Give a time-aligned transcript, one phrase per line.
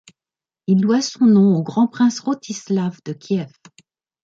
[0.65, 3.51] Il doit son nom au grand prince Rostislav de Kiev.